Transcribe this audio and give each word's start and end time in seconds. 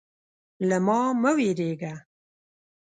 _له 0.67 0.77
ما 0.85 0.99
مه 1.21 1.31
وېرېږه. 1.37 1.93